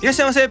[0.00, 0.50] いらっしゃいませ。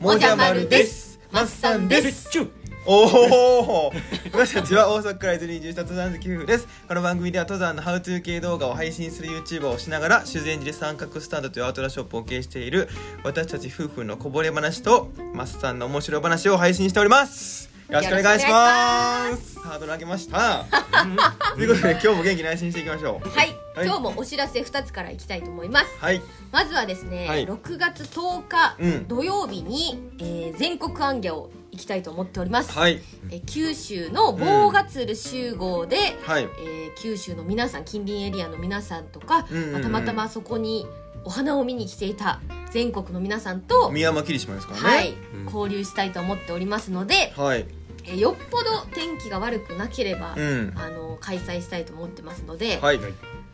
[0.00, 1.20] もじゃまるです。
[1.30, 2.30] マッサンです。
[2.32, 2.50] チュ
[2.84, 3.92] おお
[4.32, 6.66] 私たちは大阪から伊豆に移住した登山好き夫婦です。
[6.88, 12.88] この番組では登山のハウトゥー系動画を配信する YouTuber をしながら修善寺で三角スタンドというアウトドアショップを経営している
[13.22, 19.58] 私たち夫婦のこぼれ話とマッサンの面白い話を配信しておりますよろしくお願いします。
[19.60, 20.66] ハードル上げました。
[21.56, 23.28] ということで今日も元気に配信していきましょう。
[23.30, 23.86] はい、はい。
[23.86, 25.86] 今日もお知らせ2つからいきたいと思います。
[25.98, 26.20] はい。
[26.52, 27.46] まずはですね、はい。
[27.46, 29.08] 6月10日、うん。
[29.08, 33.00] 土曜日に、えー全国行脚を行きたいと思っております、はい。
[33.30, 36.42] えー九州の棒ヶ鶴集合で、はい。
[36.42, 39.72] えー九州の皆さん近隣エリアの皆さんとか、うんうんうん。
[39.72, 40.86] まあたまたまそこに
[41.24, 42.40] お花を見に来ていた
[42.70, 44.88] 全国の皆さんと、宮山霧島ですからね。
[44.88, 45.44] はいうん。
[45.44, 47.66] 交流したいと思っておりますので、はい。
[48.04, 50.72] えーよっぽど天気が悪くなければ、うん。
[50.76, 53.00] あの開催したいと思ってますので、はい。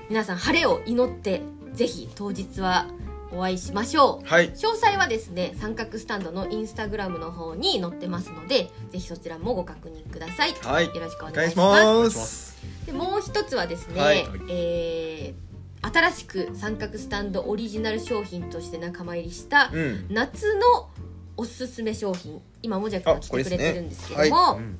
[0.08, 1.42] 皆さん晴れを祈って
[1.72, 2.86] ぜひ当日は
[3.32, 4.28] お会いしましょう。
[4.28, 4.52] はい。
[4.52, 10.86] 詳細はですね三角スタンドのインスタグラムの方に載ってますのでぜひそちらもご確認ください、はい。
[10.86, 12.56] よろしくおお願いし願いしますます。
[12.86, 14.24] でもう一つはですね、はい。
[14.50, 15.53] えー
[15.94, 20.06] 新しく三角スタンドオリジナル商品として仲間入りしたうん。
[20.10, 20.90] 夏の
[21.36, 22.40] おすすめ商品。
[22.62, 24.78] 今もじゃくんが来てくれてるんですけども、あこうん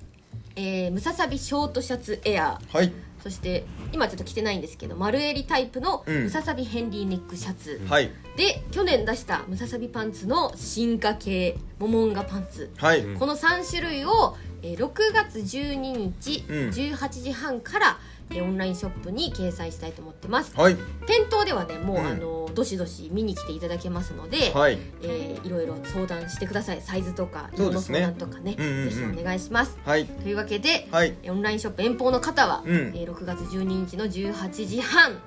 [0.57, 2.59] えームササビショートシャツエア。
[2.73, 2.93] ーはい。
[3.23, 6.23] そして今ちょっと着てないんですけど丸襟タイプのうん。
[6.25, 8.11] ムササビヘンリーネックシャツ、はい。
[8.37, 12.73] で去年出したムササビパンツの進化系モモンガパンツ。
[12.77, 16.57] はい、うんこの3種類を、えー6月12日、うん。
[16.71, 17.99] 18時半から、
[18.31, 20.55] えーオンラインショップに掲載したいと思ってます。
[20.57, 20.77] はい。
[21.07, 22.07] 店頭ではねもう、うん。
[22.07, 24.79] あのどしどし見に来ていただけますので、はい。
[25.03, 26.81] えーいろいろ相談してください。
[26.81, 27.99] サイズとか色のそうですね。
[28.01, 28.91] 相談とかねうんうんうん。
[28.91, 29.77] ぜひお願いします。
[29.85, 30.07] はい。
[30.07, 31.15] というわけで、はい。
[31.29, 32.77] オンラインショップ遠方の方は、うん。
[32.95, 35.19] えー6月12日の18時半、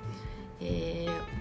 [0.59, 1.36] えー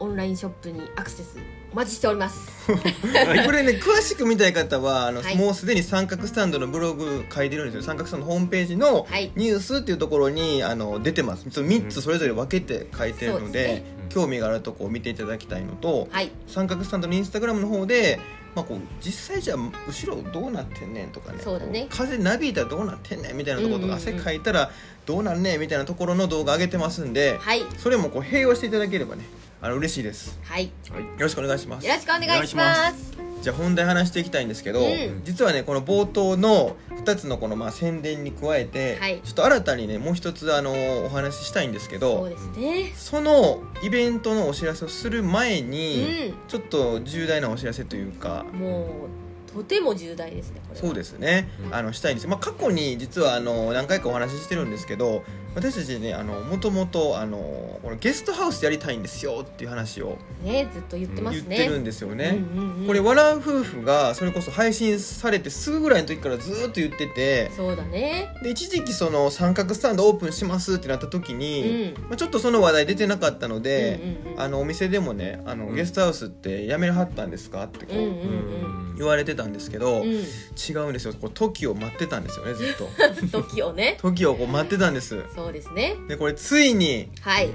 [0.00, 1.38] オンラインショップにアクセス
[1.72, 2.50] お待ちしております。
[2.66, 5.36] これね詳しく見たい方はあの、はい。
[5.36, 7.82] もうすでに三角スタンドのブログ書いてるんですよ。
[7.82, 9.30] 三角スタンドのホームページのはい。
[9.36, 11.46] ニュースっていうところにあの出てます。
[11.50, 13.84] その3つそれぞれ分けて書いてるので,、そうですね。
[14.08, 16.32] 興味があるとこを見ていただきたいのと、はい。
[16.48, 18.18] 三角スタンドのインスタグラムの方で、
[18.54, 21.86] まあ、こう実際じゃあ後ろどうなってんねんとかねそうだね。
[21.88, 24.70] 風なびいたらどうなってんねんみたいなところとか、汗かいたら
[25.06, 27.62] どうなんねんみたいなところの動画上げてますんで、はい。
[27.78, 29.24] それもこう併用していただければね
[29.62, 30.38] あの嬉しいです。
[30.42, 30.70] はい。
[30.90, 31.02] はい。
[31.02, 31.86] よろしくお願いします。
[31.86, 35.22] よろしくお願いしますじゃあ本題話していきたいんですけど、うん。
[35.24, 39.20] 実はねこの冒頭の2つのこのまあ宣伝に加えて、はい。
[39.22, 42.92] ちょっと新たにねもう一つあのお話ししたいんですけどそうですね。
[42.94, 55.22] そのイベントのお知らせをする前に、うちょっと重大なお知らせというかもうとても重大ですねこれはそうですね、うんあのしたいんです、まあ、過去に実はあの何回かお話ししてるんですけど
[55.54, 57.38] 私たちねあのもともとあの
[57.82, 61.56] このゲストハウスやりたいんですよっていう話をねずっと言ってますね。
[61.56, 62.86] 言ってるんですよね、うんうんうん。
[62.86, 68.34] これ笑う夫婦がそれこそ配信されてすぐぐらいの時からずーっと言っててそうだね。
[68.42, 72.02] で一時期その三角スタンドオープンしますってなった時に、うん。
[72.02, 74.40] まあ、ちょっとその話題出てなかったので、うんうんうん。
[74.40, 75.74] あのお店でもねあの、うん。
[75.74, 78.94] ゲストハウスってやめはったんですかってこう、うんうんうん。
[78.96, 81.14] 言われてたんですけど、う違うんですよ。
[81.18, 82.84] こう時を待ってたんですよねずっと。
[82.84, 83.96] ん 時をね。
[84.00, 85.96] 時をこう待ってたんですそうですね。
[86.08, 87.50] でこれついにはい。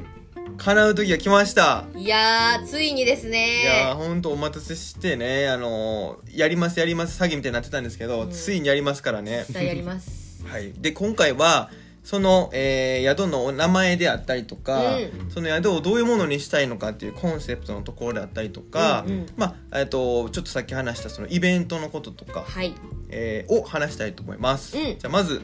[0.57, 1.85] 叶う時が来ました。
[1.96, 8.31] いやーついにですいやーねほんとお待たせしてねあのーやりますやります詐欺みたいになってたんですけど、うん。
[8.31, 9.46] ついにやりますからね。
[9.47, 10.46] 実際やります。
[10.46, 10.73] はい。
[10.73, 11.69] で今回は
[12.03, 15.31] その、えー宿のお名前であったりとか、うん。
[15.31, 19.25] その宿をどういうものにしたいのかっていうコンセプトのところであったりとか、うんうん。
[19.38, 22.73] まあえっとちょっとさっき話したそのイベントのこととか、はい。
[23.09, 24.84] えーを話したいと思います、うん。
[24.84, 25.41] じゃあまず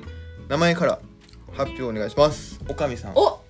[0.48, 1.00] 名前から
[1.54, 2.60] 発表お願いします。
[2.68, 3.14] おかみさん。
[3.14, 3.42] もお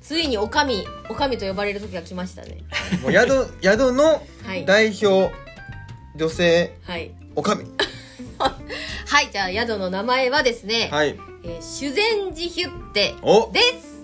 [0.00, 2.58] ついにおかみおかみと呼ばれる時が来ましたね。
[3.06, 4.64] う宿 宿のはい。
[4.66, 5.32] 代表
[6.16, 7.12] 女性はい。
[7.36, 7.64] おかみ。
[8.38, 11.18] はいじゃあ宿の名前はですね、はい。
[11.44, 13.50] えー修善寺ヒュッテお。
[13.52, 14.02] です。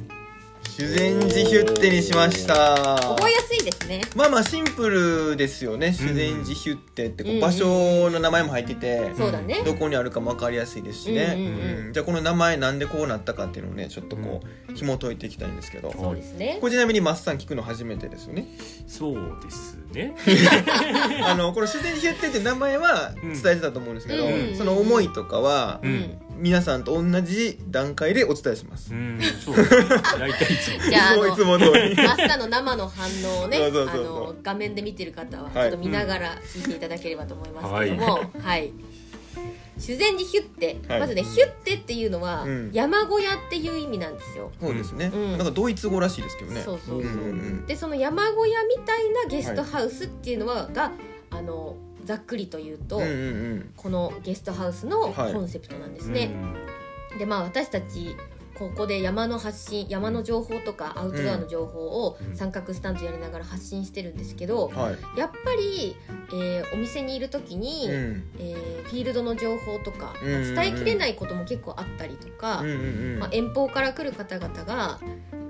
[0.77, 2.77] 修善寺ヒュッテにしました。
[3.17, 4.01] 覚えやすいですね。
[4.17, 5.93] まあまあシンプルですよね。
[5.93, 9.63] 修善寺ヒュッテってこう場所の名前も入ってて、そうだね。
[9.65, 11.87] どこにあるかも分かりやすいですしね、うんうんうん。
[11.87, 11.93] うん。
[11.93, 16.59] じゃあこの名前なんでこうなったかっていうのをねちょっとこう紐解いていきたいんですけど、そうですね。
[16.61, 18.47] これちなみにマッサン聞くの初めてですよね。
[18.87, 20.15] そうですね。
[21.25, 24.57] あのこの修善寺ヒュッテって名前は伝えてたと思うんですけど、うん。
[24.57, 30.91] その思いとかは、うん、うん皆さんと同じ段階でお伝えします、うんそう大体いつも。
[30.91, 31.97] じゃああのいつも通り。
[31.97, 33.09] マスターの生の反
[33.41, 33.95] 応をね そうそうそう。
[33.97, 35.67] そうあの画面で見てる方はちはい。
[35.67, 38.73] ょっと見ながら聞いていただければと思いますけども、はい。
[39.79, 41.01] 修善寺ヒュッテ、はい。
[41.01, 44.51] まずねヒュッテっていうのは、うん山小屋っていう意味なんですよ。
[44.61, 45.39] そうですね、うん。
[45.39, 46.63] なんかドイツ語らしいですけどね。
[46.63, 47.13] そうそうそう。
[47.13, 47.33] うんうんう
[47.63, 47.67] ん。
[47.67, 50.93] でその山小屋みたいなゲストハウスっていうのは、が
[51.31, 51.77] あの
[52.09, 53.15] ざっくりと言うと、うんうんう
[53.57, 53.73] ん。
[53.77, 55.35] このゲストハウスのはい。
[55.35, 56.31] コンセプトなんですね。
[57.19, 58.17] でまあ私たち
[58.59, 62.35] ここで山の発信山の情報とかアウトドアの情報をうん。
[62.35, 65.19] 三角スタンドやりながら発信してるんですけど、はい。
[65.19, 65.97] やっぱり、
[66.33, 68.25] えーお店にいる時に、うん。
[68.39, 70.55] えーフィールドの情報とか、うんうんうん。
[70.55, 73.19] 伝えきれないことも結構あったりとか、うんうんうん。
[73.19, 74.99] まあ、遠方から来る方々が、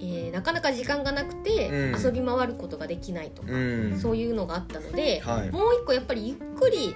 [0.01, 2.03] えーなかなか時間がなくて、うん。
[2.03, 3.99] 遊び回ることができないとか、うん。
[3.99, 5.51] そういうのがあったので、はい。
[5.51, 6.95] もう一個やっぱりゆっくり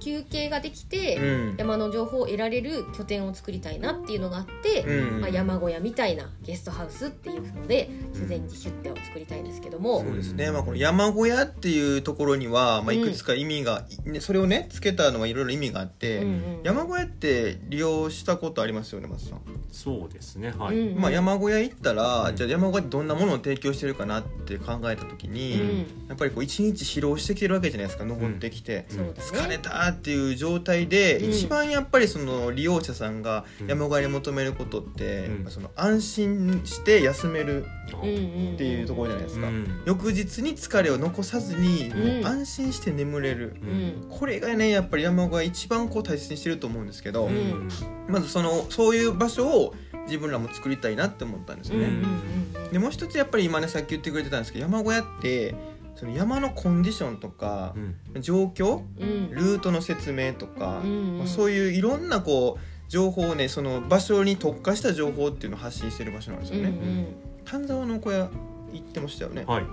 [0.00, 1.20] 休憩ができて、う
[1.54, 1.56] ん。
[1.56, 5.20] 山の情報を得られる拠点を作りたいなっていうのがあって、うん。
[5.20, 19.40] まあ、山小屋みたいなゲストハウスっていうので自然寺出店を作りたいんですけども、そうですね、まあ、この山小屋っていうところには、まあ、いくつか意味が、ねそれをねつけたのはいろいろ意味があって、うんうん山小屋って利用したことありますよね松さん、
[19.70, 20.52] そうですね。
[20.58, 21.00] はい、うんうん。
[21.00, 22.36] まあ、山小屋行ったら、うん。
[22.36, 26.08] じゃあ山小屋ってどんなものを提供してるかなって考えた時に、うん。
[26.08, 28.04] やっぱりこう一日疲労してきてるわけじゃないですか。
[28.04, 28.86] 登ってきて。
[28.88, 29.12] そうだね。
[29.16, 31.30] 疲れたっていう状態で、うん。
[31.30, 39.82] 一番やっぱりその利用者さんが山小屋に求めることって、その安心して休めるっていうところじゃないですか、うん。
[39.86, 41.92] 翌日に疲れを残さずに、
[42.24, 44.06] 安心して眠れる、うん。
[44.08, 47.68] これがねやっぱり山小屋一番こう大切にしてると思うんですけど、うん。
[48.08, 49.74] まずそのそういう場所を
[50.06, 52.72] 自分らも作りたいなって思ったんですよね、うんうんうん。
[52.72, 55.54] でもう一つやっぱり今ねさっき言ってくれてたんですけど山小屋って
[55.98, 57.74] その山のコンディションとか
[58.14, 58.22] う、ん。
[58.22, 59.30] 状況うん。
[59.32, 61.18] ルートの説明とか、うんうん。
[61.18, 67.06] まあそういういろんなこう情報をねその場所に特化した情報っていうのを発信してる場所なんですよね、うん
[67.44, 68.28] 丹沢の小屋
[68.74, 69.64] 行ってましたよね、はい。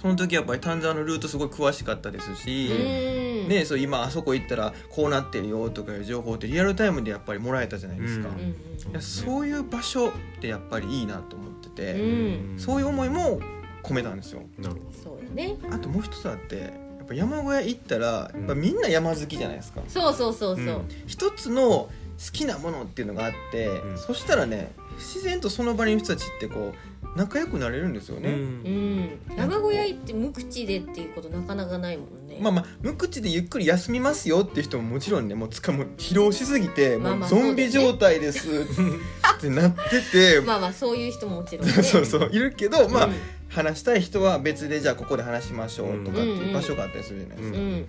[0.00, 3.48] その時やっぱり丹沢のルートすごい詳しかったですし、うん。
[3.48, 12.58] ね、そう今あそこ行ったらこうなってるよとかいう情報ってリアルタイムでやっぱりもらえたじゃないですか、うんそういう場所ってやっぱりいいなと思ってて、うん。
[12.58, 13.40] そういう思いも
[13.82, 14.42] 込めたんですよ。
[14.58, 15.56] なるほそうだね。
[15.70, 16.68] あともう一つあってや
[17.04, 20.88] っぱ山小屋行ったらやっぱみんな山好きじゃないですか、そうそうそうそう、うん。
[21.06, 21.90] 一つの好
[22.32, 23.98] きなものっていうのがあって、うん。
[23.98, 41.72] そしたらね自然とその場にいる人たちってこう仲良くなれるんですよどね、うん、山小屋行って無口でっていうことなかなかないもんね、まあまあ無口でゆっくり休みますよっていう人ももちろんねもうつかも疲労しすぎてまあまあもうゾンビ状態ですってなってて、 まあまあそういう人ももちろんね。
[41.82, 42.30] そうそう。
[42.32, 43.12] いるけどまあ、うん
[43.50, 47.88] 話したい人は別でじゃあここで話しましょうとかってうんいう場所があったりするじゃないですか,、うん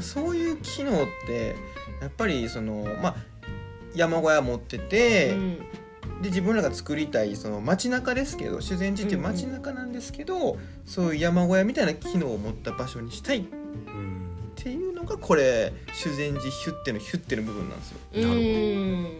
[0.00, 1.54] そういう機能って
[2.00, 3.16] やっぱりそのまあ
[3.94, 5.58] 山小屋持ってて、うん。
[6.22, 10.56] で自分らが作りたいその街中ですけど修善寺っていう街中なんですけど、
[10.86, 17.98] そういう山小屋みたいな機能を持った場所にしたいっうんていうのがこれ修善寺ヒュッテのヒュッテの部分なんですよ。
[18.14, 19.18] うん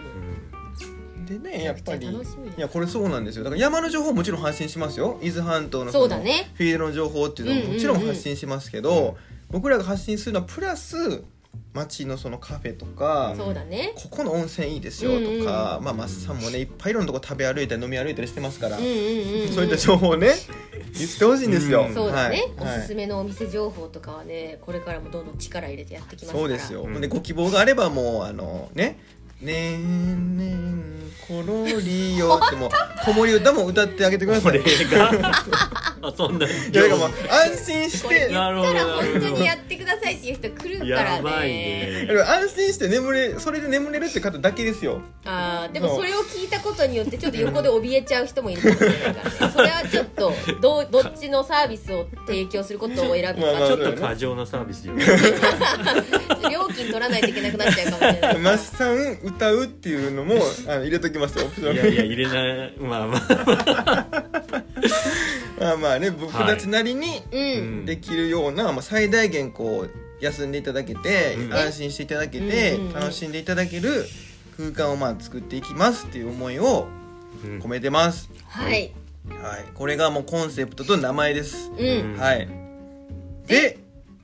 [1.27, 2.15] でねやっぱりい
[2.57, 3.45] やこれそうなんですよ。
[3.45, 5.19] だから山の情報もちろん発信しますよ。
[5.23, 6.51] 伊豆半島のそうのだね。
[6.55, 9.17] フィールドの情報っていうのももちろん発信しますけど、
[9.51, 11.23] 僕らが発信するのはプラス
[11.75, 13.93] 街のそのカフェとか、そうだね。
[13.97, 20.29] ここの温泉いいですよとか、まあマスさんもねいっぱいいろんなとこ食べ歩いたり飲み歩いたりしてますから、そういった情報をね
[20.95, 21.87] 言ってほしいんですよ。
[21.89, 21.95] うん。
[21.95, 22.79] そうだね、はい。
[22.79, 26.39] おすすめのお店情報とかはねこれからもどんどん力入れてやってきますから。
[26.41, 27.01] そうですよ、うん。
[27.01, 28.99] でご希望があればもうあのね
[29.43, 32.71] 「ねんねんころりよ」ってもう
[33.05, 34.61] 子守歌も歌ってあげてください
[36.03, 36.47] あそんな。
[36.47, 36.97] いやだ
[37.31, 42.05] 安心し これ言てったらなるほどなるほど本当にやってくださいっていう人来るからやばいね。
[42.05, 45.01] ねだから安心して眠れそれで眠れるって方だけですよ。
[45.25, 53.47] あーでもそれを聞いたことによってちょっと横で怯えちゃう人もいるかもしれないからねそれはちょっとどうどっちのサービスを提供することを選ぶか。
[53.53, 55.07] まあまあちょっと過剰なサービスじゃない
[56.51, 58.39] 料金取らないといけなくなっちゃうかもしれない。
[58.39, 60.35] マスさん歌うっていうのも
[60.67, 61.75] あの入れときますよオプション。
[61.75, 64.25] いやいや入れないまあまあ
[65.63, 67.23] まあまあね僕たちなりに
[67.85, 69.91] できるような、まあ、最大限こう
[70.23, 71.55] 休んでいただけて、うん。
[71.55, 72.81] 安心していただけて、うん。
[72.83, 72.87] うん。
[72.89, 74.07] うん楽しんでいただける
[74.57, 76.87] 空間をまあ作っていきますっていう思いを
[77.45, 77.59] うん。
[77.59, 78.93] 込めてます、はい。
[79.29, 82.49] はい、これがもうコンセプトと名前です、うん、はい。
[83.47, 83.79] で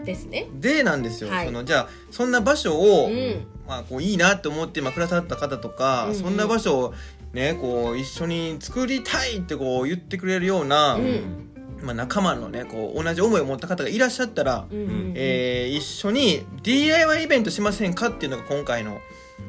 [0.04, 0.46] ですね。
[0.54, 1.46] でなんですよ、はい。
[1.46, 3.46] そのじゃあそんな場所を、うん。
[3.66, 6.14] まあ、こういいなと思って今くださった方とか、うんうん。
[6.16, 6.94] そんな場所を
[7.32, 11.44] ねこう一緒に作りたいってこう言ってくれるような、うん。
[11.82, 18.98] まあ、仲間のねこう同じ思いを持った方がいらっしゃったら、うんうんえー一緒に DIY イベントしませんかっていうのが今回の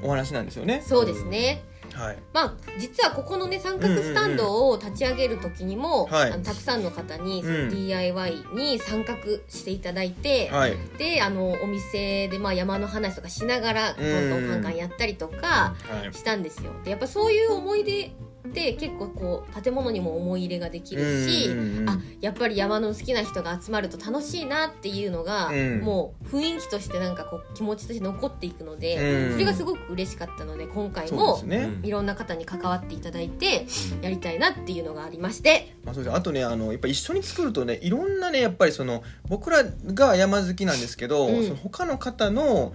[0.04, 0.84] お話なんですよね。
[0.86, 6.31] そうですねはい、まあ実はここのね三角スタンドを立ち上げる時にも、はい。
[6.31, 7.69] あのたくさんの方にうん。
[7.69, 9.15] DIY に参画
[9.48, 10.77] していただいて、はい。
[10.98, 16.13] であのお店でまあ山の話とかしながらどんどんカンカンやったりとかはい。
[16.13, 16.72] したんですよ。
[16.84, 18.12] でやっぱそういう思い出
[18.48, 25.79] って結構こう建物にも思い入れができるし、うんうんうんあやっぱり山の好きな人が集まると楽しいなっていうのが、うん。
[25.79, 29.31] もう雰囲気としてなんかこう気持ちとして残っていくので、うん。
[29.34, 31.41] それがすごく嬉しかったので今回も
[31.84, 33.65] いろんな方に関わっていただいて
[34.01, 35.74] やりたいなっていうのがありまして。
[35.86, 36.15] まあ、そうです。
[36.15, 41.43] あとねあのやっぱ一緒に作るとねいろんなねやっぱりその僕らが山好きなんですけど、うん。
[41.43, 42.74] その他の方の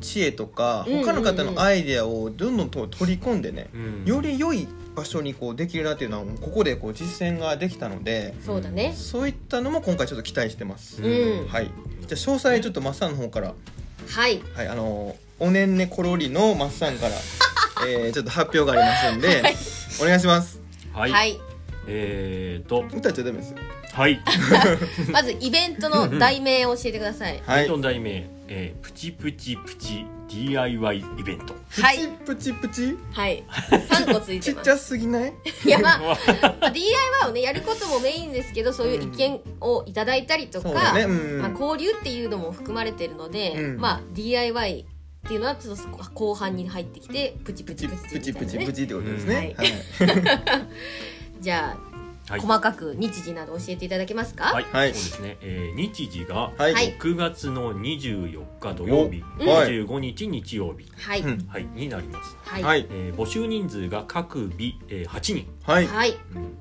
[0.00, 4.04] 知恵とか他の方のアイデアをどんどんと取り込んでね、うん。
[4.06, 4.66] より良い
[4.96, 8.94] 場所にこうできるなっていうのはここでこう実践ができたのでそうだね。
[8.96, 11.46] そういったのも今回ちょっと期待してます、うん。
[11.46, 11.66] はい。
[11.66, 13.54] じゃあ詳細ちょっとマッサンの方から。
[14.08, 14.40] はい。
[14.54, 17.14] はいあのおねんねころりのマッサンから、
[17.86, 19.42] えーちょっと発表がありますんで、
[20.02, 20.60] お願いします。
[20.94, 21.38] はい、はい。
[21.86, 22.86] えーと。
[22.90, 23.58] 歌っちゃダメですよ。
[23.92, 24.18] はい。
[25.12, 27.42] まずイベントの題名を教えてください。
[27.44, 27.66] はい。
[27.66, 31.54] イベントの題名、えープチプチプチ DIY イベント。
[31.82, 32.08] はい。
[32.24, 33.44] プチプチはい。
[33.70, 34.60] 3個ついてます。
[34.60, 35.32] ちっちゃすぎない？
[35.64, 35.98] いやまあ
[36.60, 41.02] まあ DIY をねやることもメインですけどそういう意見をいただいたりとか、そうだね。
[41.04, 41.42] うん。
[41.42, 43.80] まあ、交流っていうのも含まれてるので、うん。
[43.80, 44.86] まあ DIY
[45.26, 45.82] っていうのはちょっと
[46.14, 48.72] 後半に入ってきてプチプチプチプチプチプチプみたいなね。
[48.72, 50.06] チってことですね、うん。
[50.08, 50.68] はい。
[51.40, 51.95] じゃあ、
[52.28, 52.40] はい。
[52.40, 54.44] 細かく日時など教えていただけますか？
[54.46, 54.94] はい、はい。
[54.94, 56.74] そうですね、えー日時がはい。
[56.74, 56.96] はい。
[56.98, 59.70] 6月の24日土曜日、おはい。
[59.70, 61.46] 25日日曜日、はい、うん。
[61.48, 62.86] はい、になります、はい。
[62.90, 65.84] えー募集人数が各日、えー8人、はい。
[65.84, 66.58] うん。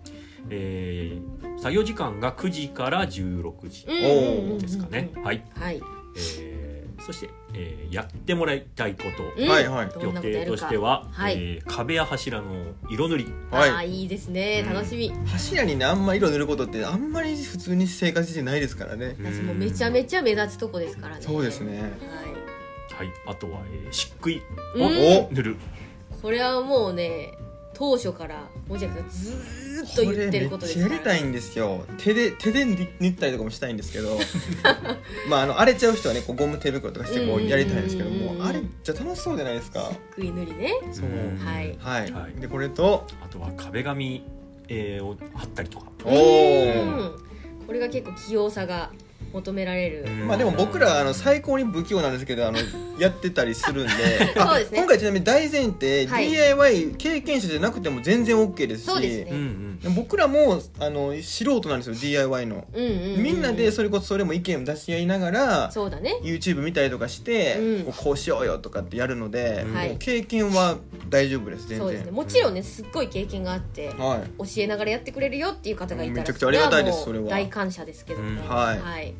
[0.49, 3.95] えー作業時間が9時から16時うん。
[3.95, 4.51] うんうん。
[4.51, 4.57] うん。
[4.59, 5.81] ですかね、はい、はい、
[6.17, 6.64] えー
[7.05, 9.47] そして、えーやってもらいたいこと、うん。
[9.47, 9.89] はいはい。
[9.89, 11.33] ど予定んなことしては、はい。
[11.37, 13.27] えー壁や柱の色塗り。
[13.51, 13.69] はい。
[13.69, 14.63] ああいいですね。
[14.67, 14.73] うん。
[14.73, 21.21] 楽しみ、柱にねあんま色塗ることってあんまり普通に生活してないですからね、私もめちゃめちゃ目立つとこですからね。
[21.21, 21.81] そうですね。
[21.81, 21.91] はい。
[22.97, 24.41] はい、あとは、えー漆喰
[24.75, 24.83] うん。
[25.25, 25.57] を塗る、
[26.21, 27.31] これはもうね
[27.75, 31.85] 当初からもじゃくんずーっと言ってることですから、これめっちゃやりたいんですよ。
[31.97, 34.17] 手で手で塗ったりとかもしたいんですけど。
[35.29, 39.91] まああの荒れちゃう人はねこうゴム手袋とかしてこうやりたいんですけどもあれじゃ楽しそうじゃないですか。
[40.15, 40.73] 食い塗りね。
[40.91, 41.05] そう。
[41.05, 41.75] うんはい。
[41.79, 42.39] はい、はい。
[42.39, 44.23] でこれとあとは壁紙、
[44.69, 47.15] えーを貼ったりとか、おうおん。
[47.67, 48.91] これが結構器用さが
[49.33, 50.27] 求められる、うん。
[50.27, 52.57] まあでも僕らあの最高に不器用なんですけどあの
[52.99, 53.93] やってたりするんで。
[54.37, 54.77] あそうですね。
[54.77, 56.29] 今回ちなみに大前提、はい。
[56.29, 58.85] DIY 経験者じゃなくても全然 OK ですし。
[58.85, 59.89] そうですね。
[59.95, 66.19] 僕らもあの素人なんですよ DIY の、うんうんうんみんなでそれこそそれも意見を出し合いながらそうだね。
[66.23, 67.83] YouTube 見たりとかして、うん。
[67.85, 69.89] こうこうしようよとかってやるので、はい。
[69.89, 70.77] もう経験は
[71.09, 71.79] 大丈夫です全然。
[71.79, 72.11] そうですね。
[72.11, 74.37] もちろんねすっごい経験があってはい。
[74.39, 77.29] 教えながらやってくれるよっていう方がいたらめちゃくちゃありがたいですもうそれは。
[77.29, 78.37] 大感謝ですけども、うん。
[78.47, 79.09] はい。
[79.09, 79.13] い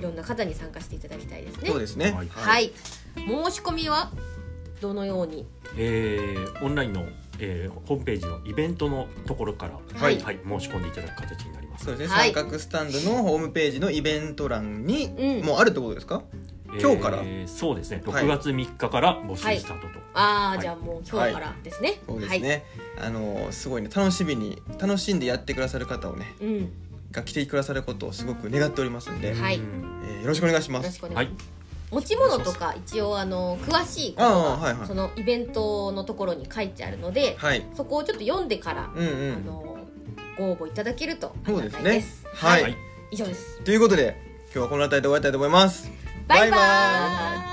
[0.00, 1.68] ろんな方に参加していただきたいですね。
[1.68, 2.12] そうですね。
[2.12, 2.28] はい。
[2.28, 2.72] はい、
[3.16, 4.10] 申し込みは
[4.80, 5.46] どのように？
[5.76, 7.06] えーオンラインの、
[7.38, 10.18] えーホームページのイベントのところから、はい。
[10.18, 11.84] 申し込んでいただく形になります。
[11.86, 12.32] そうですね、はい。
[12.32, 15.46] 三角スタンドのホームページのイベント欄に、うん。
[15.46, 16.22] もうあるってことですか？
[16.80, 17.18] 今日から？
[17.22, 18.02] えーそうですね。
[18.06, 18.24] はい。
[18.24, 20.02] 6月3日から募集スタートと。
[20.14, 20.60] ああ、はい。
[20.60, 22.64] じゃあもう今日からですね、そうですね、
[23.00, 23.88] あのすごいね。
[23.94, 26.68] 楽しみに楽しんでやってくださる方をねはい、うん、よ
[27.12, 29.58] が来てくださることをすごく願っておりますんで、はい。
[29.58, 30.86] うんえーよろしくお願いします。
[30.86, 31.46] ろしくお願はいいします、
[31.90, 34.86] 持ち物とか一応あの詳しいことあが、あはいはい。
[34.86, 37.66] そのイベントのところに書いてあるので、はい。
[37.74, 39.34] そこをちょっと読んでから、うんうん。
[39.34, 39.78] あの
[40.38, 41.82] ご応募いただけるとありがそうですね。
[41.82, 42.26] たいです。
[42.32, 42.76] はい、はい。
[43.10, 43.60] 以上です。
[43.62, 44.16] ということで
[44.46, 45.90] 今日はこの辺りで終わりたいと思います。
[46.28, 47.51] バイババイバーイ